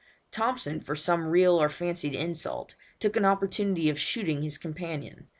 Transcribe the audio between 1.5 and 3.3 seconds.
or fancied insult, took an